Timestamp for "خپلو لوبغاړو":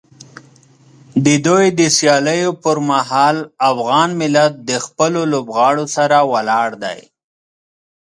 4.85-5.85